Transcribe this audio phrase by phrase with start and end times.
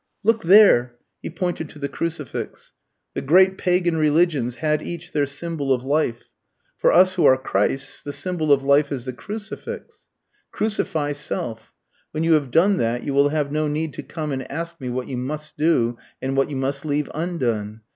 [0.23, 2.71] Look there!" he pointed to the crucifix.
[3.13, 6.29] "The great Pagan religions had each their symbol of life.
[6.75, 10.07] For us who are Christ's the symbol of life is the crucifix.
[10.51, 11.71] Crucify self.
[12.13, 14.89] When you have done that, you will have no need to come and ask me
[14.89, 17.81] what you must do and what you must leave undone.